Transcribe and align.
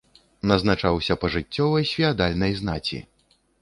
Назначаўся 0.51 1.19
пажыццёва 1.25 1.85
з 1.93 2.01
феадальнай 2.01 2.61
знаці. 2.65 2.97